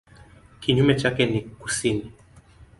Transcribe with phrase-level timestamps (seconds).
[0.59, 2.11] Kinyume chake ni kusini.